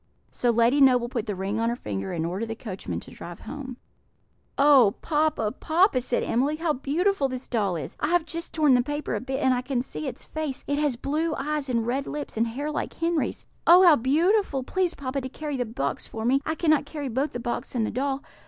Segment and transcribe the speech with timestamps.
[0.31, 3.41] So Lady Noble put the ring on her finger, and ordered the coachman to drive
[3.41, 3.77] home.
[4.57, 7.95] "Oh, papa, papa!" said Emily, "how beautiful this doll is!
[7.99, 10.79] I have just torn the paper a bit, and I can see its face; it
[10.79, 13.45] has blue eyes and red lips, and hair like Henry's.
[13.67, 14.63] Oh, how beautiful!
[14.63, 17.85] Please, papa, to carry the box for me; I cannot carry both the box and
[17.85, 18.23] the doll.